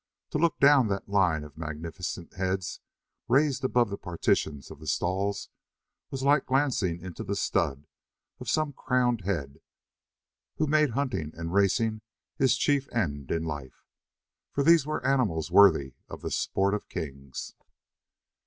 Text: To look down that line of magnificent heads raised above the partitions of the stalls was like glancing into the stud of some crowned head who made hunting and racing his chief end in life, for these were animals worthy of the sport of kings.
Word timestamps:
To 0.31 0.39
look 0.39 0.57
down 0.59 0.87
that 0.87 1.07
line 1.07 1.43
of 1.43 1.59
magnificent 1.59 2.33
heads 2.33 2.79
raised 3.27 3.63
above 3.63 3.91
the 3.91 3.99
partitions 3.99 4.71
of 4.71 4.79
the 4.79 4.87
stalls 4.87 5.49
was 6.09 6.23
like 6.23 6.47
glancing 6.47 7.01
into 7.01 7.23
the 7.23 7.35
stud 7.35 7.85
of 8.39 8.49
some 8.49 8.73
crowned 8.73 9.21
head 9.25 9.61
who 10.55 10.65
made 10.65 10.93
hunting 10.97 11.33
and 11.37 11.53
racing 11.53 12.01
his 12.35 12.57
chief 12.57 12.89
end 12.91 13.29
in 13.29 13.43
life, 13.43 13.85
for 14.51 14.63
these 14.63 14.87
were 14.87 15.05
animals 15.05 15.51
worthy 15.51 15.93
of 16.09 16.23
the 16.23 16.31
sport 16.31 16.73
of 16.73 16.89
kings. 16.89 17.53